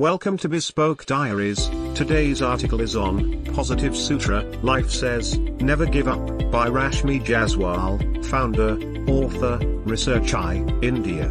Welcome 0.00 0.38
to 0.38 0.48
Bespoke 0.48 1.06
Diaries. 1.06 1.68
Today's 1.94 2.42
article 2.42 2.80
is 2.80 2.96
on 2.96 3.44
Positive 3.54 3.96
Sutra 3.96 4.42
Life 4.60 4.90
Says 4.90 5.38
Never 5.38 5.86
Give 5.86 6.08
Up 6.08 6.50
by 6.50 6.68
Rashmi 6.68 7.24
Jaswal, 7.24 8.26
founder, 8.26 8.76
author, 9.08 9.56
Research 9.84 10.34
I, 10.34 10.54
India. 10.82 11.28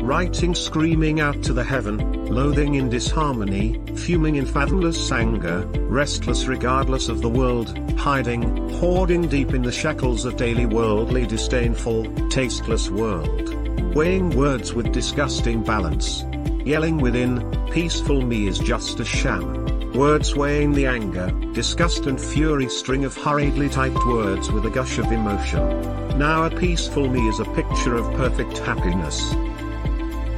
Writing 0.00 0.54
screaming 0.54 1.18
out 1.18 1.42
to 1.42 1.52
the 1.52 1.64
heaven, 1.64 2.26
loathing 2.26 2.76
in 2.76 2.88
disharmony, 2.88 3.80
fuming 3.96 4.36
in 4.36 4.46
fathomless 4.46 5.10
anger, 5.10 5.66
restless 5.88 6.46
regardless 6.46 7.08
of 7.08 7.20
the 7.20 7.28
world, 7.28 7.76
hiding, 7.98 8.70
hoarding 8.78 9.26
deep 9.26 9.54
in 9.54 9.62
the 9.62 9.72
shackles 9.72 10.24
of 10.24 10.36
daily 10.36 10.66
worldly 10.66 11.26
disdainful, 11.26 12.28
tasteless 12.28 12.88
world. 12.90 13.56
Weighing 13.92 14.30
words 14.36 14.72
with 14.72 14.92
disgusting 14.92 15.64
balance, 15.64 16.22
Yelling 16.64 16.98
within, 16.98 17.40
peaceful 17.70 18.20
me 18.20 18.46
is 18.46 18.58
just 18.58 19.00
a 19.00 19.04
sham. 19.04 19.92
Words 19.94 20.36
weighing 20.36 20.72
the 20.72 20.86
anger, 20.86 21.30
disgust 21.52 22.06
and 22.06 22.20
fury 22.20 22.68
string 22.68 23.04
of 23.04 23.16
hurriedly 23.16 23.68
typed 23.68 24.06
words 24.06 24.50
with 24.52 24.66
a 24.66 24.70
gush 24.70 24.98
of 24.98 25.10
emotion. 25.10 26.18
Now 26.18 26.44
a 26.44 26.50
peaceful 26.50 27.08
me 27.08 27.26
is 27.28 27.40
a 27.40 27.44
picture 27.46 27.94
of 27.96 28.14
perfect 28.14 28.58
happiness. 28.58 29.32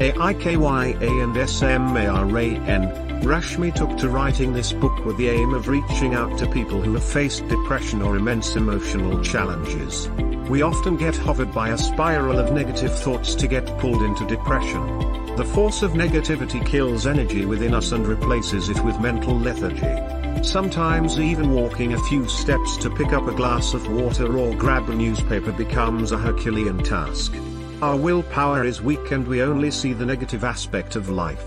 A-I-K-Y-A 0.01 1.23
and 1.23 1.37
S-M-A-R-A-N, 1.37 3.23
Rashmi 3.23 3.75
took 3.75 3.97
to 3.99 4.09
writing 4.09 4.53
this 4.53 4.73
book 4.73 5.05
with 5.05 5.17
the 5.17 5.29
aim 5.29 5.55
of 5.55 5.69
reaching 5.69 6.15
out 6.15 6.39
to 6.39 6.47
people 6.49 6.81
who 6.81 6.95
have 6.95 7.05
faced 7.05 7.47
depression 7.49 8.01
or 8.01 8.17
immense 8.17 8.57
emotional 8.57 9.23
challenges. 9.23 10.09
We 10.49 10.63
often 10.63 10.97
get 10.97 11.17
hovered 11.17 11.53
by 11.53 11.71
a 11.71 11.79
spiral 11.79 12.39
of 12.39 12.53
negative 12.53 12.97
thoughts 12.99 13.35
to 13.37 13.47
get 13.47 13.67
pulled 13.79 14.03
into 14.03 14.27
depression. 14.27 15.12
The 15.43 15.49
force 15.49 15.83
of 15.83 15.95
negativity 15.95 16.65
kills 16.65 17.05
energy 17.05 17.47
within 17.47 17.75
us 17.75 17.91
and 17.91 18.07
replaces 18.07 18.69
it 18.69 18.79
with 18.85 19.01
mental 19.01 19.37
lethargy. 19.37 20.45
Sometimes 20.45 21.19
even 21.19 21.51
walking 21.51 21.95
a 21.95 22.03
few 22.05 22.29
steps 22.29 22.77
to 22.77 22.89
pick 22.89 23.13
up 23.13 23.27
a 23.27 23.35
glass 23.35 23.75
of 23.75 23.91
water 23.91 24.39
or 24.39 24.55
grab 24.55 24.89
a 24.89 24.95
newspaper 24.95 25.51
becomes 25.51 26.13
a 26.13 26.17
Herculean 26.17 26.79
task. 26.85 27.35
Our 27.83 27.97
willpower 27.97 28.65
is 28.65 28.83
weak 28.83 29.11
and 29.11 29.27
we 29.27 29.43
only 29.43 29.73
see 29.73 29.93
the 29.93 30.07
negative 30.07 30.45
aspect 30.45 30.95
of 30.95 31.09
life. 31.09 31.45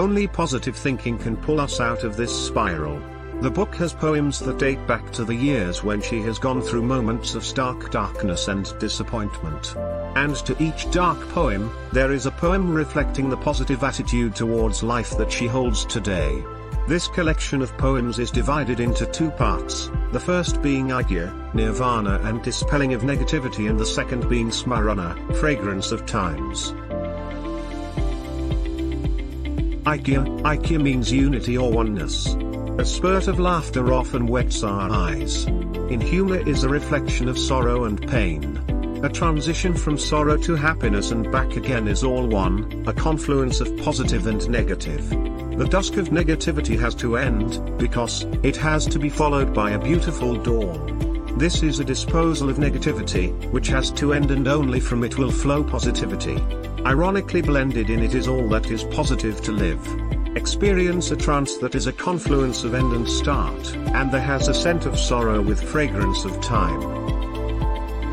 Only 0.00 0.26
positive 0.26 0.74
thinking 0.74 1.16
can 1.16 1.36
pull 1.36 1.60
us 1.60 1.78
out 1.78 2.02
of 2.02 2.16
this 2.16 2.34
spiral. 2.46 3.00
The 3.40 3.50
book 3.52 3.76
has 3.76 3.92
poems 3.92 4.40
that 4.40 4.58
date 4.58 4.84
back 4.88 5.12
to 5.12 5.24
the 5.24 5.34
years 5.34 5.84
when 5.84 6.02
she 6.02 6.20
has 6.22 6.40
gone 6.40 6.60
through 6.60 6.82
moments 6.82 7.36
of 7.36 7.44
stark 7.44 7.88
darkness 7.92 8.48
and 8.48 8.76
disappointment. 8.80 9.76
And 10.16 10.34
to 10.44 10.60
each 10.60 10.90
dark 10.90 11.20
poem, 11.28 11.70
there 11.92 12.10
is 12.10 12.26
a 12.26 12.32
poem 12.32 12.74
reflecting 12.74 13.30
the 13.30 13.36
positive 13.36 13.84
attitude 13.84 14.34
towards 14.34 14.82
life 14.82 15.16
that 15.18 15.30
she 15.30 15.46
holds 15.46 15.84
today. 15.84 16.42
This 16.88 17.06
collection 17.06 17.62
of 17.62 17.78
poems 17.78 18.18
is 18.18 18.32
divided 18.32 18.80
into 18.80 19.06
two 19.06 19.30
parts, 19.30 19.88
the 20.10 20.18
first 20.18 20.60
being 20.60 20.88
Aikya, 20.88 21.54
Nirvana 21.54 22.18
and 22.24 22.42
Dispelling 22.42 22.92
of 22.92 23.02
Negativity 23.02 23.70
and 23.70 23.78
the 23.78 23.86
second 23.86 24.28
being 24.28 24.48
Smarana, 24.48 25.14
Fragrance 25.36 25.92
of 25.92 26.06
Times. 26.06 26.72
Aikya, 29.84 30.42
Aikya 30.42 30.82
means 30.82 31.12
unity 31.12 31.56
or 31.56 31.70
oneness. 31.70 32.36
A 32.78 32.84
spurt 32.84 33.26
of 33.26 33.40
laughter 33.40 33.92
often 33.92 34.28
wets 34.28 34.62
our 34.62 34.88
eyes. 34.88 35.46
In 35.46 36.00
humor 36.00 36.48
is 36.48 36.62
a 36.62 36.68
reflection 36.68 37.28
of 37.28 37.36
sorrow 37.36 37.86
and 37.86 38.00
pain. 38.06 38.56
A 39.02 39.08
transition 39.08 39.74
from 39.74 39.98
sorrow 39.98 40.36
to 40.36 40.54
happiness 40.54 41.10
and 41.10 41.28
back 41.32 41.56
again 41.56 41.88
is 41.88 42.04
all 42.04 42.28
one, 42.28 42.84
a 42.86 42.92
confluence 42.92 43.60
of 43.60 43.76
positive 43.78 44.28
and 44.28 44.48
negative. 44.48 45.10
The 45.10 45.66
dusk 45.68 45.96
of 45.96 46.10
negativity 46.10 46.78
has 46.78 46.94
to 46.96 47.16
end, 47.16 47.78
because, 47.78 48.22
it 48.44 48.56
has 48.58 48.86
to 48.86 49.00
be 49.00 49.08
followed 49.08 49.52
by 49.52 49.72
a 49.72 49.78
beautiful 49.82 50.36
dawn. 50.36 51.34
This 51.36 51.64
is 51.64 51.80
a 51.80 51.84
disposal 51.84 52.48
of 52.48 52.58
negativity, 52.58 53.32
which 53.50 53.66
has 53.66 53.90
to 53.92 54.12
end 54.12 54.30
and 54.30 54.46
only 54.46 54.78
from 54.78 55.02
it 55.02 55.18
will 55.18 55.32
flow 55.32 55.64
positivity. 55.64 56.36
Ironically 56.86 57.42
blended 57.42 57.90
in 57.90 58.04
it 58.04 58.14
is 58.14 58.28
all 58.28 58.48
that 58.50 58.70
is 58.70 58.84
positive 58.84 59.40
to 59.42 59.50
live. 59.50 59.84
Experience 60.36 61.10
a 61.10 61.16
trance 61.16 61.56
that 61.56 61.74
is 61.74 61.86
a 61.86 61.92
confluence 61.92 62.62
of 62.62 62.74
end 62.74 62.92
and 62.92 63.08
start, 63.08 63.74
and 63.76 64.12
there 64.12 64.20
has 64.20 64.48
a 64.48 64.54
scent 64.54 64.86
of 64.86 64.98
sorrow 64.98 65.40
with 65.40 65.62
fragrance 65.62 66.24
of 66.24 66.40
time. 66.40 66.80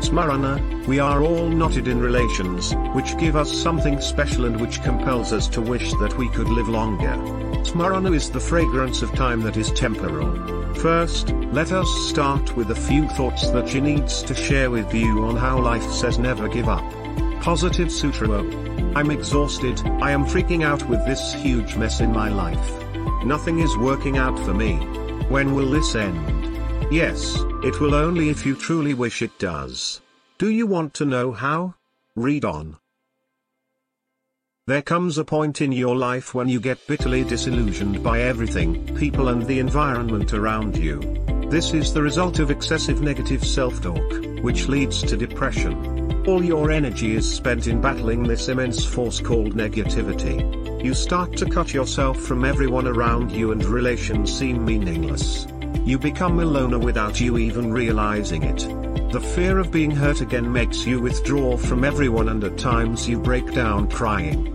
Smarana, 0.00 0.86
we 0.86 0.98
are 0.98 1.22
all 1.22 1.48
knotted 1.48 1.88
in 1.88 2.00
relations, 2.00 2.74
which 2.94 3.18
give 3.18 3.36
us 3.36 3.52
something 3.52 4.00
special 4.00 4.46
and 4.46 4.60
which 4.60 4.82
compels 4.82 5.32
us 5.32 5.46
to 5.48 5.60
wish 5.60 5.92
that 5.94 6.16
we 6.16 6.28
could 6.30 6.48
live 6.48 6.68
longer. 6.68 7.16
Smarana 7.64 8.14
is 8.14 8.30
the 8.30 8.40
fragrance 8.40 9.02
of 9.02 9.12
time 9.14 9.42
that 9.42 9.56
is 9.56 9.70
temporal. 9.72 10.74
First, 10.74 11.30
let 11.52 11.72
us 11.72 11.88
start 12.08 12.56
with 12.56 12.70
a 12.70 12.74
few 12.74 13.08
thoughts 13.08 13.50
that 13.50 13.68
she 13.68 13.80
needs 13.80 14.22
to 14.22 14.34
share 14.34 14.70
with 14.70 14.92
you 14.94 15.24
on 15.24 15.36
how 15.36 15.60
life 15.60 15.90
says 15.90 16.18
never 16.18 16.48
give 16.48 16.68
up. 16.68 16.84
Positive 17.40 17.90
Sutra 17.90 18.42
I'm 18.96 19.10
exhausted, 19.10 19.78
I 20.00 20.12
am 20.12 20.24
freaking 20.24 20.64
out 20.64 20.82
with 20.88 21.04
this 21.04 21.34
huge 21.34 21.76
mess 21.76 22.00
in 22.00 22.12
my 22.12 22.30
life. 22.30 22.82
Nothing 23.26 23.58
is 23.58 23.76
working 23.76 24.16
out 24.16 24.38
for 24.38 24.54
me. 24.54 24.76
When 25.28 25.54
will 25.54 25.70
this 25.70 25.94
end? 25.94 26.16
Yes, 26.90 27.36
it 27.62 27.78
will 27.78 27.94
only 27.94 28.30
if 28.30 28.46
you 28.46 28.56
truly 28.56 28.94
wish 28.94 29.20
it 29.20 29.38
does. 29.38 30.00
Do 30.38 30.48
you 30.48 30.66
want 30.66 30.94
to 30.94 31.04
know 31.04 31.32
how? 31.32 31.74
Read 32.14 32.46
on. 32.46 32.78
There 34.66 34.80
comes 34.80 35.18
a 35.18 35.26
point 35.26 35.60
in 35.60 35.72
your 35.72 35.94
life 35.94 36.34
when 36.34 36.48
you 36.48 36.58
get 36.58 36.86
bitterly 36.86 37.22
disillusioned 37.22 38.02
by 38.02 38.22
everything, 38.22 38.96
people 38.96 39.28
and 39.28 39.42
the 39.42 39.58
environment 39.58 40.32
around 40.32 40.74
you. 40.74 41.00
This 41.50 41.74
is 41.74 41.92
the 41.92 42.00
result 42.00 42.38
of 42.38 42.50
excessive 42.50 43.02
negative 43.02 43.44
self-talk, 43.44 44.40
which 44.42 44.68
leads 44.68 45.02
to 45.02 45.18
depression. 45.18 46.05
All 46.26 46.44
your 46.44 46.72
energy 46.72 47.14
is 47.14 47.32
spent 47.32 47.68
in 47.68 47.80
battling 47.80 48.24
this 48.24 48.48
immense 48.48 48.84
force 48.84 49.20
called 49.20 49.54
negativity. 49.54 50.84
You 50.84 50.92
start 50.92 51.36
to 51.36 51.48
cut 51.48 51.72
yourself 51.72 52.18
from 52.18 52.44
everyone 52.44 52.88
around 52.88 53.30
you 53.30 53.52
and 53.52 53.64
relations 53.64 54.36
seem 54.36 54.64
meaningless. 54.64 55.46
You 55.84 56.00
become 56.00 56.40
a 56.40 56.44
loner 56.44 56.80
without 56.80 57.20
you 57.20 57.38
even 57.38 57.72
realizing 57.72 58.42
it. 58.42 58.66
The 59.12 59.20
fear 59.20 59.60
of 59.60 59.70
being 59.70 59.92
hurt 59.92 60.20
again 60.20 60.52
makes 60.52 60.84
you 60.84 61.00
withdraw 61.00 61.56
from 61.56 61.84
everyone 61.84 62.28
and 62.28 62.42
at 62.42 62.58
times 62.58 63.08
you 63.08 63.20
break 63.20 63.54
down 63.54 63.88
crying. 63.88 64.48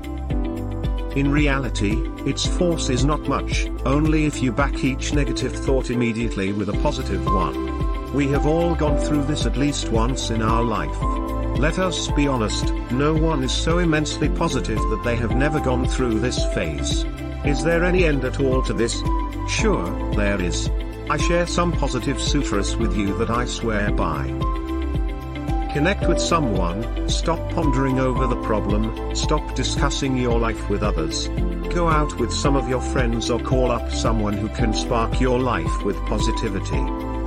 In 1.16 1.31
reality, 1.31 1.96
its 2.26 2.46
force 2.46 2.90
is 2.90 3.06
not 3.06 3.30
much, 3.30 3.68
only 3.86 4.26
if 4.26 4.44
you 4.44 4.52
back 4.52 4.84
each 4.84 5.14
negative 5.14 5.56
thought 5.56 5.90
immediately 5.90 6.52
with 6.52 6.68
a 6.68 6.81
positive 6.84 7.26
one. 7.26 8.14
We 8.14 8.28
have 8.28 8.46
all 8.46 8.76
gone 8.76 8.98
through 9.00 9.24
this 9.24 9.46
at 9.46 9.56
least 9.56 9.88
once 9.88 10.31
in 10.31 10.42
our 10.42 10.64
life. 10.64 11.21
Let 11.57 11.78
us 11.78 12.09
be 12.12 12.28
honest, 12.28 12.73
no 12.91 13.13
one 13.13 13.44
is 13.44 13.51
so 13.51 13.78
immensely 13.78 14.29
positive 14.29 14.78
that 14.78 15.01
they 15.03 15.16
have 15.16 15.35
never 15.35 15.59
gone 15.59 15.88
through 15.88 16.19
this 16.19 16.44
phase. 16.53 17.06
Is 17.45 17.63
there 17.63 17.84
any 17.84 18.06
end 18.06 18.25
at 18.25 18.39
all 18.39 18.62
to 18.63 18.73
this? 18.73 19.01
Sure, 19.47 19.85
there 20.16 20.41
is. 20.41 20.69
I 21.09 21.17
share 21.17 21.45
some 21.45 21.72
positive 21.72 22.19
sutras 22.19 22.75
with 22.78 22.95
you 22.95 23.17
that 23.17 23.29
I 23.29 23.45
swear 23.45 23.91
by. 23.91 24.28
Connect 25.73 26.07
with 26.07 26.19
someone, 26.19 27.09
stop 27.09 27.39
pondering 27.51 28.00
over 28.00 28.28
the 28.28 28.41
problem, 28.44 29.16
stop 29.16 29.56
discussing 29.56 30.18
your 30.18 30.39
life 30.39 30.69
with 30.69 30.83
others. 30.83 31.29
Go 31.74 31.88
out 31.88 32.20
with 32.20 32.34
some 32.34 32.58
of 32.58 32.68
your 32.68 32.82
friends 32.82 33.30
or 33.30 33.40
call 33.40 33.72
up 33.72 33.90
someone 33.92 34.34
who 34.34 34.50
can 34.50 34.74
spark 34.74 35.22
your 35.22 35.40
life 35.40 35.86
with 35.86 35.96
positivity. 36.06 36.82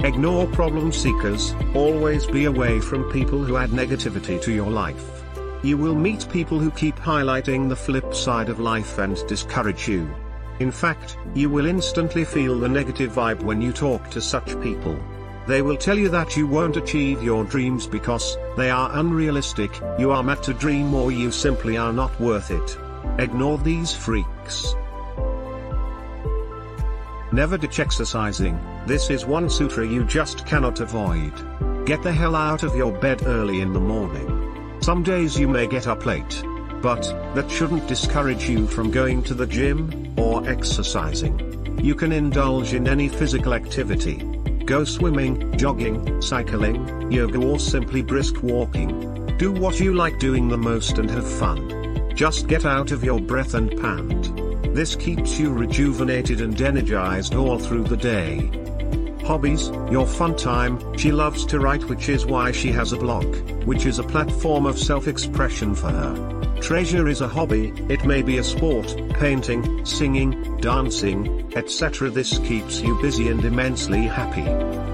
Ignore 0.07 0.49
problem 0.49 0.93
seekers, 0.93 1.55
always 1.75 2.27
be 2.27 2.45
away 2.45 2.79
from 2.79 3.11
people 3.11 3.43
who 3.43 3.57
add 3.57 3.71
negativity 3.71 4.41
to 4.43 4.53
your 4.53 4.71
life. 4.71 5.25
You 5.63 5.79
will 5.79 5.95
meet 5.95 6.29
people 6.29 6.59
who 6.59 6.71
keep 6.71 6.97
highlighting 6.97 7.71
the 7.71 7.77
flip 7.77 8.15
side 8.15 8.51
of 8.51 8.61
life 8.61 8.99
and 8.99 9.17
discourage 9.27 9.89
you. 9.89 10.15
In 10.61 10.71
fact, 10.71 11.17
you 11.35 11.49
will 11.49 11.65
instantly 11.65 12.27
feel 12.27 12.59
the 12.61 12.69
negative 12.69 13.13
vibe 13.13 13.43
when 13.43 13.63
you 13.63 13.73
talk 13.73 14.11
to 14.11 14.21
such 14.21 14.61
people. 14.61 15.03
They 15.47 15.63
will 15.63 15.79
tell 15.79 15.99
you 15.99 16.11
that 16.11 16.37
you 16.37 16.47
won't 16.47 16.77
achieve 16.77 17.23
your 17.23 17.45
dreams 17.45 17.87
because 17.87 18.37
they 18.59 18.69
are 18.69 18.99
unrealistic, 18.99 19.81
you 19.99 20.11
are 20.11 20.23
meant 20.23 20.43
to 20.43 20.53
dream 20.53 20.93
or 20.93 21.11
you 21.11 21.31
simply 21.31 21.79
are 21.79 21.95
not 21.95 22.21
worth 22.21 22.51
it. 22.51 22.79
Ignore 23.19 23.59
these 23.59 23.93
freaks. 23.93 24.75
Never 27.33 27.59
ditch 27.59 27.81
exercising, 27.81 28.59
this 28.87 29.11
is 29.11 29.27
one 29.27 29.51
sutra 29.51 29.87
you 29.87 30.05
just 30.05 30.47
cannot 30.47 30.81
avoid. 30.81 31.33
Get 31.87 32.03
the 32.03 32.13
hell 32.13 32.37
out 32.37 32.63
of 32.63 32.77
your 32.77 32.93
bed 32.93 33.27
early 33.27 33.61
in 33.61 33.73
the 33.73 33.81
morning. 33.81 34.79
Some 34.81 35.03
days 35.03 35.39
you 35.39 35.49
may 35.49 35.67
get 35.67 35.87
up 35.87 36.07
late. 36.07 36.43
But, 36.81 37.03
that 37.35 37.51
shouldn't 37.51 37.87
discourage 37.87 38.49
you 38.49 38.67
from 38.67 38.91
going 38.91 39.23
to 39.25 39.35
the 39.35 39.47
gym, 39.47 40.15
or 40.19 40.49
exercising. 40.49 41.79
You 41.83 41.95
can 41.95 42.13
indulge 42.13 42.75
in 42.75 42.87
any 42.87 43.09
physical 43.09 43.55
activity. 43.55 44.17
Go 44.65 44.85
swimming, 44.85 45.57
jogging, 45.57 46.23
cycling, 46.23 47.11
yoga 47.11 47.39
or 47.39 47.59
simply 47.59 48.03
brisk 48.03 48.43
walking. 48.43 49.37
Do 49.39 49.53
what 49.53 49.81
you 49.81 49.95
like 49.95 50.19
doing 50.19 50.49
the 50.49 50.57
most 50.57 50.99
and 50.99 51.11
have 51.11 51.31
fun. 51.31 51.84
Just 52.15 52.47
get 52.47 52.65
out 52.65 52.93
of 52.93 53.03
your 53.03 53.21
breath 53.21 53.55
and 53.55 53.71
pant. 53.81 54.75
This 54.75 54.95
keeps 54.95 55.39
you 55.39 55.53
rejuvenated 55.53 56.41
and 56.41 56.61
energized 56.61 57.35
all 57.35 57.59
through 57.59 57.85
the 57.85 57.97
day. 57.97 58.51
Hobbies, 59.25 59.69
your 59.91 60.07
fun 60.07 60.37
time, 60.37 60.97
she 60.97 61.11
loves 61.11 61.47
to 61.47 61.59
write 61.59 61.85
which 61.85 62.09
is 62.09 62.27
why 62.27 62.53
she 62.53 62.71
has 62.73 62.93
a 62.93 62.97
blog, 62.97 63.37
which 63.65 63.87
is 63.87 63.99
a 63.99 64.03
platform 64.03 64.67
of 64.67 64.79
self-expression 64.79 65.75
for 65.75 65.89
her. 65.89 66.61
Treasure 66.61 67.09
is 67.09 67.21
a 67.21 67.29
hobby, 67.29 67.73
it 67.89 68.05
may 68.05 68.23
be 68.23 68.39
a 68.39 68.45
sport, 68.45 68.95
painting, 69.15 69.85
singing, 69.85 70.57
dancing, 70.59 71.53
etc. 71.57 72.11
This 72.11 72.39
keeps 72.39 72.81
you 72.81 73.01
busy 73.01 73.29
and 73.29 73.45
immensely 73.45 74.03
happy. 74.03 74.49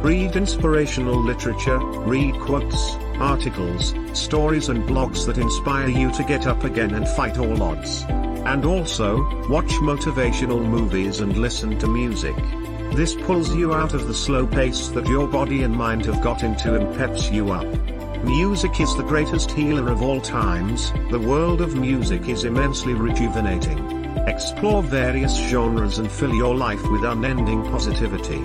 Read 0.07 0.37
inspirational 0.37 1.21
literature, 1.21 1.79
read 1.79 2.35
quotes, 2.41 2.97
articles, 3.21 3.95
stories 4.13 4.69
and 4.69 4.83
blogs 4.85 5.27
that 5.27 5.39
inspire 5.39 5.89
you 5.89 6.11
to 6.13 6.25
get 6.25 6.47
up 6.47 6.65
again 6.65 6.95
and 6.95 7.07
fight 7.09 7.39
all 7.39 7.63
odds. 7.63 8.05
And 8.09 8.65
also, 8.65 9.19
watch 9.49 9.71
motivational 9.83 10.65
movies 10.65 11.21
and 11.21 11.37
listen 11.37 11.79
to 11.79 11.87
music. 11.87 12.37
This 12.95 13.15
pulls 13.15 13.55
you 13.55 13.73
out 13.75 13.95
of 13.95 14.09
the 14.09 14.15
slow 14.15 14.47
pace 14.47 14.89
that 14.89 15.07
your 15.07 15.29
body 15.29 15.63
and 15.63 15.75
mind 15.75 16.07
have 16.07 16.21
got 16.23 16.43
into 16.43 16.75
and 16.75 16.97
peps 16.97 17.31
you 17.31 17.53
up. 17.53 17.67
Music 18.25 18.81
is 18.81 18.97
the 18.97 19.03
greatest 19.03 19.51
healer 19.53 19.91
of 19.91 20.03
all 20.03 20.21
times, 20.21 20.93
the 21.11 21.19
world 21.19 21.61
of 21.61 21.77
music 21.77 22.29
is 22.29 22.45
immensely 22.45 22.93
rejuvenating. 22.93 23.79
Explore 24.27 24.83
various 24.83 25.37
genres 25.37 25.99
and 25.99 26.11
fill 26.11 26.35
your 26.35 26.55
life 26.55 26.83
with 26.91 27.05
unending 27.05 27.63
positivity. 27.71 28.43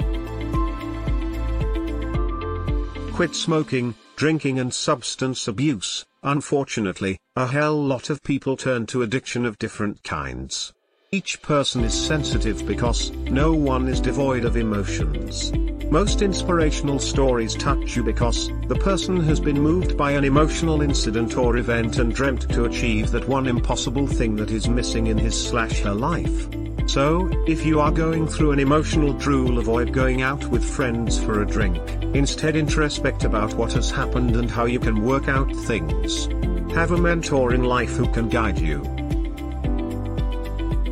Quit 3.12 3.33
smoking, 3.36 3.95
drinking 4.15 4.59
and 4.59 4.73
substance 4.73 5.47
abuse, 5.47 6.06
unfortunately, 6.23 7.19
a 7.35 7.47
hell 7.47 7.75
lot 7.75 8.09
of 8.09 8.23
people 8.23 8.56
turn 8.56 8.85
to 8.85 9.01
addiction 9.01 9.45
of 9.45 9.57
different 9.57 10.01
kinds. 10.03 10.73
Each 11.12 11.41
person 11.41 11.83
is 11.83 11.94
sensitive 11.94 12.65
because 12.65 13.12
no 13.12 13.53
one 13.53 13.88
is 13.88 14.01
devoid 14.01 14.45
of 14.45 14.57
emotions. 14.57 15.51
Most 15.91 16.21
inspirational 16.21 17.00
stories 17.00 17.56
touch 17.56 17.95
you 17.95 18.03
because 18.03 18.50
the 18.67 18.75
person 18.75 19.19
has 19.21 19.39
been 19.39 19.59
moved 19.59 19.97
by 19.97 20.12
an 20.12 20.23
emotional 20.23 20.81
incident 20.81 21.38
or 21.38 21.57
event 21.57 22.00
and 22.00 22.13
dreamt 22.13 22.50
to 22.50 22.65
achieve 22.65 23.12
that 23.12 23.27
one 23.27 23.47
impossible 23.47 24.07
thing 24.07 24.35
that 24.38 24.51
is 24.51 24.67
missing 24.67 25.07
in 25.07 25.17
his 25.17 25.39
slash 25.39 25.81
her 25.81 25.94
life. 25.94 26.50
So, 26.87 27.29
if 27.47 27.65
you 27.65 27.79
are 27.79 27.91
going 27.91 28.27
through 28.27 28.51
an 28.51 28.59
emotional 28.59 29.11
drool 29.11 29.57
avoid 29.57 29.91
going 29.91 30.21
out 30.21 30.45
with 30.45 30.63
friends 30.63 31.21
for 31.21 31.41
a 31.41 31.45
drink, 31.45 31.77
instead 32.15 32.55
introspect 32.55 33.23
about 33.23 33.55
what 33.55 33.73
has 33.73 33.89
happened 33.89 34.35
and 34.35 34.49
how 34.49 34.65
you 34.65 34.79
can 34.79 35.03
work 35.03 35.27
out 35.27 35.51
things. 35.51 36.27
Have 36.73 36.91
a 36.91 36.97
mentor 36.97 37.53
in 37.53 37.63
life 37.63 37.95
who 37.95 38.07
can 38.11 38.29
guide 38.29 38.59
you. 38.59 38.83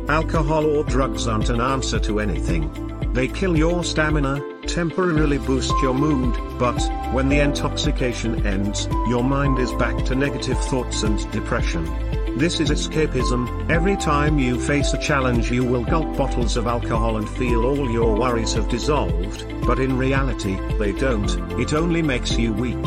Alcohol 0.08 0.66
or 0.66 0.84
drugs 0.84 1.28
aren't 1.28 1.48
an 1.48 1.60
answer 1.60 2.00
to 2.00 2.18
anything. 2.18 2.70
They 3.12 3.28
kill 3.28 3.56
your 3.56 3.84
stamina, 3.84 4.42
temporarily 4.66 5.38
boost 5.38 5.72
your 5.80 5.94
mood, 5.94 6.36
but, 6.58 6.82
when 7.14 7.28
the 7.28 7.38
intoxication 7.38 8.44
ends, 8.44 8.86
your 9.06 9.22
mind 9.22 9.60
is 9.60 9.72
back 9.74 10.04
to 10.06 10.16
negative 10.16 10.58
thoughts 10.64 11.04
and 11.04 11.30
depression. 11.30 11.86
This 12.36 12.58
is 12.58 12.70
escapism, 12.70 13.70
every 13.70 13.96
time 13.96 14.40
you 14.40 14.58
face 14.58 14.92
a 14.92 14.98
challenge 14.98 15.52
you 15.52 15.62
will 15.62 15.84
gulp 15.84 16.16
bottles 16.16 16.56
of 16.56 16.66
alcohol 16.66 17.16
and 17.16 17.28
feel 17.30 17.64
all 17.64 17.88
your 17.88 18.16
worries 18.16 18.54
have 18.54 18.68
dissolved, 18.68 19.46
but 19.64 19.78
in 19.78 19.96
reality, 19.96 20.58
they 20.76 20.90
don't, 20.90 21.30
it 21.60 21.72
only 21.72 22.02
makes 22.02 22.36
you 22.36 22.52
weak. 22.52 22.84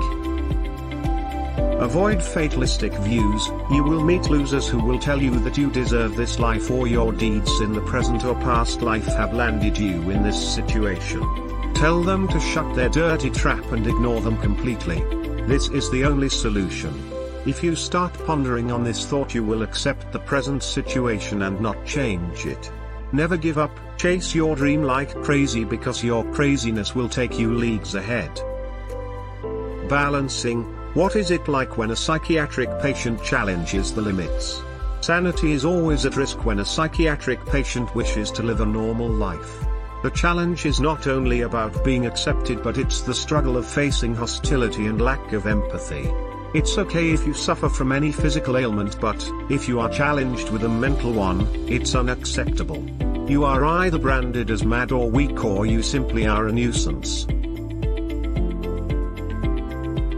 Avoid 1.79 2.21
fatalistic 2.21 2.91
views, 2.95 3.47
you 3.71 3.85
will 3.85 4.03
meet 4.03 4.29
losers 4.29 4.67
who 4.67 4.83
will 4.83 4.99
tell 4.99 5.21
you 5.21 5.39
that 5.39 5.57
you 5.57 5.71
deserve 5.71 6.17
this 6.17 6.39
life 6.39 6.69
or 6.69 6.85
your 6.85 7.13
deeds 7.13 7.61
in 7.61 7.71
the 7.71 7.81
present 7.81 8.25
or 8.25 8.35
past 8.35 8.81
life 8.81 9.05
have 9.05 9.33
landed 9.33 9.77
you 9.77 10.09
in 10.09 10.23
this 10.23 10.55
situation. 10.55 11.21
Tell 11.73 12.03
them 12.03 12.27
to 12.27 12.39
shut 12.41 12.75
their 12.75 12.89
dirty 12.89 13.29
trap 13.29 13.63
and 13.71 13.87
ignore 13.87 14.19
them 14.19 14.37
completely. 14.41 14.99
This 15.45 15.69
is 15.69 15.89
the 15.89 16.03
only 16.03 16.27
solution. 16.27 17.16
If 17.47 17.63
you 17.63 17.77
start 17.77 18.13
pondering 18.25 18.73
on 18.73 18.83
this 18.83 19.05
thought 19.05 19.33
you 19.33 19.41
will 19.41 19.61
accept 19.61 20.11
the 20.11 20.19
present 20.19 20.61
situation 20.61 21.43
and 21.43 21.61
not 21.61 21.85
change 21.85 22.45
it. 22.45 22.69
Never 23.13 23.37
give 23.37 23.57
up, 23.57 23.71
chase 23.97 24.35
your 24.35 24.53
dream 24.53 24.83
like 24.83 25.15
crazy 25.23 25.63
because 25.63 26.03
your 26.03 26.29
craziness 26.33 26.93
will 26.93 27.07
take 27.07 27.39
you 27.39 27.53
leagues 27.55 27.95
ahead. 27.95 28.37
Balancing, 29.87 30.63
what 30.93 31.15
is 31.15 31.31
it 31.31 31.47
like 31.47 31.77
when 31.77 31.91
a 31.91 31.95
psychiatric 31.95 32.69
patient 32.81 33.23
challenges 33.23 33.93
the 33.93 34.01
limits? 34.01 34.61
Sanity 34.99 35.53
is 35.53 35.63
always 35.63 36.05
at 36.05 36.17
risk 36.17 36.43
when 36.43 36.59
a 36.59 36.65
psychiatric 36.65 37.45
patient 37.45 37.95
wishes 37.95 38.29
to 38.31 38.43
live 38.43 38.59
a 38.59 38.65
normal 38.65 39.07
life. 39.07 39.63
The 40.03 40.11
challenge 40.11 40.65
is 40.65 40.81
not 40.81 41.07
only 41.07 41.41
about 41.41 41.85
being 41.85 42.07
accepted 42.07 42.61
but 42.61 42.77
it's 42.77 42.99
the 42.99 43.13
struggle 43.13 43.55
of 43.55 43.65
facing 43.65 44.15
hostility 44.15 44.87
and 44.87 44.99
lack 44.99 45.31
of 45.31 45.47
empathy. 45.47 46.11
It's 46.53 46.77
okay 46.77 47.11
if 47.11 47.27
you 47.27 47.33
suffer 47.33 47.67
from 47.67 47.91
any 47.91 48.11
physical 48.13 48.57
ailment 48.57 49.01
but, 49.01 49.21
if 49.49 49.67
you 49.67 49.81
are 49.81 49.89
challenged 49.89 50.49
with 50.49 50.63
a 50.63 50.69
mental 50.69 51.11
one, 51.11 51.45
it's 51.67 51.93
unacceptable. 51.93 52.81
You 53.29 53.43
are 53.43 53.65
either 53.65 53.99
branded 53.99 54.49
as 54.49 54.63
mad 54.63 54.93
or 54.93 55.09
weak 55.09 55.43
or 55.43 55.65
you 55.65 55.83
simply 55.83 56.25
are 56.25 56.47
a 56.47 56.51
nuisance. 56.53 57.25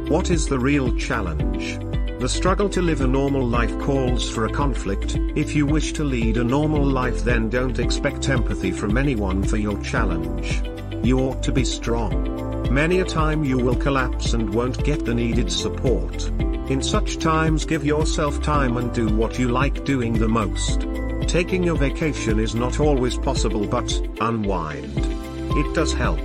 What 0.07 0.29
is 0.29 0.47
the 0.47 0.59
real 0.59 0.95
challenge? 0.97 1.79
The 2.19 2.29
struggle 2.29 2.69
to 2.69 2.81
live 2.81 3.01
a 3.01 3.07
normal 3.07 3.45
life 3.45 3.77
calls 3.79 4.29
for 4.29 4.45
a 4.45 4.53
conflict, 4.53 5.15
if 5.35 5.55
you 5.55 5.65
wish 5.65 5.93
to 5.93 6.03
lead 6.03 6.37
a 6.37 6.43
normal 6.43 6.83
life 6.83 7.23
then 7.23 7.49
don't 7.49 7.79
expect 7.79 8.29
empathy 8.29 8.71
from 8.71 8.97
anyone 8.97 9.41
for 9.41 9.57
your 9.57 9.81
challenge. 9.81 10.61
You 11.03 11.19
ought 11.21 11.41
to 11.41 11.51
be 11.51 11.65
strong. 11.65 12.38
Many 12.69 12.99
a 12.99 13.03
time 13.03 13.43
you 13.43 13.57
will 13.57 13.75
collapse 13.75 14.33
and 14.33 14.53
won't 14.53 14.83
get 14.83 15.03
the 15.03 15.15
needed 15.15 15.51
support. 15.51 16.27
In 16.69 16.83
such 16.83 17.17
times 17.17 17.65
give 17.65 17.83
yourself 17.83 18.43
time 18.43 18.77
and 18.77 18.93
do 18.93 19.09
what 19.09 19.39
you 19.39 19.47
like 19.47 19.85
doing 19.85 20.13
the 20.13 20.27
most. 20.27 20.85
Taking 21.27 21.69
a 21.69 21.73
vacation 21.73 22.39
is 22.39 22.53
not 22.53 22.79
always 22.79 23.17
possible 23.17 23.65
but, 23.65 23.91
unwind. 24.21 24.93
It 24.97 25.73
does 25.73 25.93
help. 25.93 26.19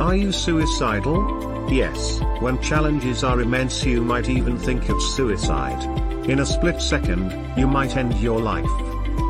Are 0.00 0.16
you 0.16 0.32
suicidal? 0.32 1.70
Yes, 1.70 2.20
when 2.40 2.60
challenges 2.60 3.22
are 3.22 3.40
immense 3.40 3.84
you 3.84 4.02
might 4.02 4.28
even 4.28 4.58
think 4.58 4.88
of 4.88 5.00
suicide. 5.00 5.82
In 6.28 6.40
a 6.40 6.46
split 6.46 6.82
second, 6.82 7.30
you 7.56 7.68
might 7.68 7.96
end 7.96 8.14
your 8.18 8.40
life. 8.40 8.66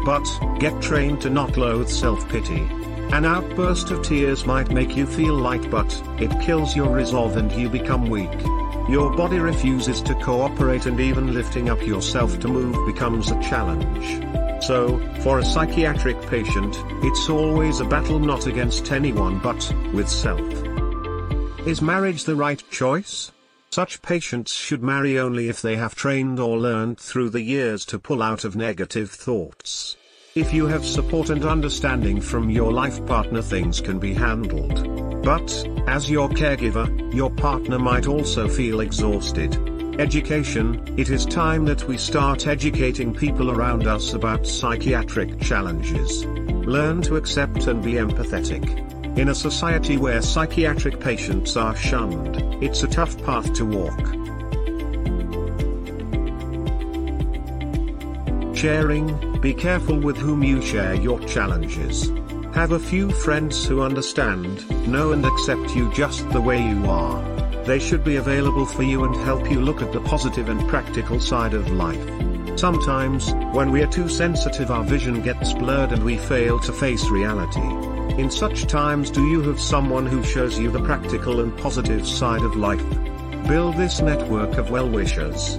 But, 0.06 0.26
get 0.58 0.80
trained 0.80 1.20
to 1.20 1.28
not 1.28 1.58
loathe 1.58 1.90
self-pity. 1.90 2.66
An 3.10 3.24
outburst 3.24 3.90
of 3.90 4.02
tears 4.02 4.44
might 4.44 4.70
make 4.70 4.96
you 4.96 5.06
feel 5.06 5.34
light 5.34 5.70
but, 5.70 5.90
it 6.20 6.40
kills 6.40 6.76
your 6.76 6.94
resolve 6.94 7.36
and 7.36 7.50
you 7.52 7.68
become 7.68 8.10
weak. 8.10 8.32
Your 8.88 9.14
body 9.16 9.38
refuses 9.38 10.02
to 10.02 10.14
cooperate 10.16 10.86
and 10.86 11.00
even 11.00 11.32
lifting 11.32 11.70
up 11.70 11.80
yourself 11.84 12.38
to 12.40 12.48
move 12.48 12.86
becomes 12.86 13.30
a 13.30 13.40
challenge. 13.40 14.24
So, 14.62 14.98
for 15.20 15.38
a 15.38 15.44
psychiatric 15.44 16.20
patient, 16.22 16.76
it's 17.02 17.28
always 17.28 17.80
a 17.80 17.84
battle 17.84 18.18
not 18.18 18.46
against 18.46 18.92
anyone 18.92 19.38
but, 19.38 19.74
with 19.92 20.08
self. 20.08 20.40
Is 21.66 21.80
marriage 21.80 22.24
the 22.24 22.36
right 22.36 22.62
choice? 22.70 23.32
Such 23.70 24.02
patients 24.02 24.52
should 24.52 24.82
marry 24.82 25.18
only 25.18 25.48
if 25.48 25.60
they 25.62 25.76
have 25.76 25.94
trained 25.94 26.40
or 26.40 26.58
learned 26.58 26.98
through 26.98 27.30
the 27.30 27.42
years 27.42 27.84
to 27.86 27.98
pull 27.98 28.22
out 28.22 28.44
of 28.44 28.56
negative 28.56 29.10
thoughts. 29.10 29.96
If 30.34 30.52
you 30.52 30.66
have 30.66 30.84
support 30.84 31.30
and 31.30 31.42
understanding 31.44 32.20
from 32.20 32.50
your 32.50 32.70
life 32.70 33.04
partner 33.06 33.40
things 33.40 33.80
can 33.80 33.98
be 33.98 34.12
handled. 34.12 35.22
But, 35.24 35.66
as 35.86 36.10
your 36.10 36.28
caregiver, 36.28 37.14
your 37.14 37.30
partner 37.30 37.78
might 37.78 38.06
also 38.06 38.46
feel 38.46 38.80
exhausted. 38.80 39.56
Education, 39.98 40.94
it 40.98 41.08
is 41.08 41.24
time 41.24 41.64
that 41.64 41.88
we 41.88 41.96
start 41.96 42.46
educating 42.46 43.14
people 43.14 43.50
around 43.50 43.86
us 43.86 44.12
about 44.12 44.46
psychiatric 44.46 45.40
challenges. 45.40 46.26
Learn 46.26 47.00
to 47.02 47.16
accept 47.16 47.66
and 47.66 47.82
be 47.82 47.94
empathetic. 47.94 49.18
In 49.18 49.30
a 49.30 49.34
society 49.34 49.96
where 49.96 50.20
psychiatric 50.20 51.00
patients 51.00 51.56
are 51.56 51.74
shunned, 51.74 52.36
it's 52.62 52.82
a 52.82 52.88
tough 52.88 53.20
path 53.24 53.52
to 53.54 53.64
walk. 53.64 53.98
Sharing, 58.54 59.27
be 59.40 59.54
careful 59.54 59.96
with 59.96 60.16
whom 60.16 60.42
you 60.42 60.60
share 60.60 60.94
your 60.94 61.20
challenges. 61.20 62.10
Have 62.54 62.72
a 62.72 62.78
few 62.78 63.10
friends 63.10 63.64
who 63.64 63.82
understand, 63.82 64.68
know 64.88 65.12
and 65.12 65.24
accept 65.24 65.76
you 65.76 65.92
just 65.92 66.28
the 66.30 66.40
way 66.40 66.60
you 66.60 66.86
are. 66.86 67.22
They 67.64 67.78
should 67.78 68.02
be 68.02 68.16
available 68.16 68.66
for 68.66 68.82
you 68.82 69.04
and 69.04 69.14
help 69.14 69.48
you 69.48 69.60
look 69.60 69.80
at 69.80 69.92
the 69.92 70.00
positive 70.00 70.48
and 70.48 70.68
practical 70.68 71.20
side 71.20 71.54
of 71.54 71.70
life. 71.70 72.58
Sometimes, 72.58 73.32
when 73.52 73.70
we 73.70 73.82
are 73.82 73.92
too 73.92 74.08
sensitive 74.08 74.72
our 74.72 74.82
vision 74.82 75.22
gets 75.22 75.52
blurred 75.52 75.92
and 75.92 76.02
we 76.02 76.16
fail 76.16 76.58
to 76.60 76.72
face 76.72 77.06
reality. 77.08 77.60
In 78.20 78.32
such 78.32 78.66
times 78.66 79.08
do 79.08 79.24
you 79.28 79.40
have 79.42 79.60
someone 79.60 80.06
who 80.06 80.24
shows 80.24 80.58
you 80.58 80.72
the 80.72 80.82
practical 80.82 81.40
and 81.40 81.56
positive 81.58 82.08
side 82.08 82.42
of 82.42 82.56
life? 82.56 82.84
Build 83.46 83.76
this 83.76 84.00
network 84.00 84.58
of 84.58 84.70
well-wishers. 84.70 85.56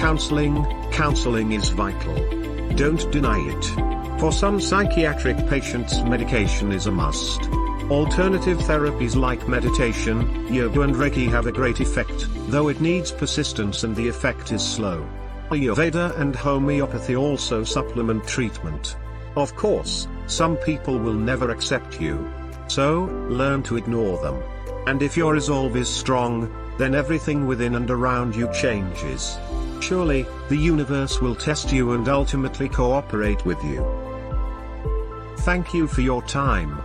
Counseling, 0.00 0.64
counseling 0.90 1.52
is 1.52 1.68
vital. 1.68 2.43
Don't 2.76 3.08
deny 3.12 3.38
it. 3.38 4.18
For 4.18 4.32
some 4.32 4.60
psychiatric 4.60 5.36
patients 5.48 6.02
medication 6.02 6.72
is 6.72 6.86
a 6.86 6.90
must. 6.90 7.42
Alternative 7.88 8.58
therapies 8.58 9.14
like 9.14 9.46
meditation, 9.46 10.52
yoga 10.52 10.80
and 10.80 10.94
Reiki 10.94 11.30
have 11.30 11.46
a 11.46 11.52
great 11.52 11.78
effect, 11.78 12.26
though 12.48 12.68
it 12.68 12.80
needs 12.80 13.12
persistence 13.12 13.84
and 13.84 13.94
the 13.94 14.08
effect 14.08 14.50
is 14.50 14.60
slow. 14.60 15.06
Ayurveda 15.50 16.18
and 16.18 16.34
homeopathy 16.34 17.14
also 17.14 17.62
supplement 17.62 18.26
treatment. 18.26 18.96
Of 19.36 19.54
course, 19.54 20.08
some 20.26 20.56
people 20.56 20.98
will 20.98 21.14
never 21.14 21.50
accept 21.50 22.00
you. 22.00 22.28
So, 22.66 23.04
learn 23.28 23.62
to 23.64 23.76
ignore 23.76 24.20
them. 24.20 24.42
And 24.88 25.00
if 25.00 25.16
your 25.16 25.32
resolve 25.32 25.76
is 25.76 25.88
strong, 25.88 26.50
then 26.76 26.96
everything 26.96 27.46
within 27.46 27.76
and 27.76 27.88
around 27.88 28.34
you 28.34 28.52
changes. 28.52 29.38
Surely, 29.84 30.26
the 30.48 30.56
universe 30.56 31.20
will 31.20 31.34
test 31.34 31.70
you 31.70 31.92
and 31.92 32.08
ultimately 32.08 32.70
cooperate 32.70 33.44
with 33.44 33.62
you. 33.62 33.84
Thank 35.40 35.74
you 35.74 35.86
for 35.86 36.00
your 36.00 36.22
time. 36.22 36.80